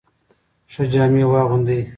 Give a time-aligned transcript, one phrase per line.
[0.71, 1.81] ښه جامې واغوندئ.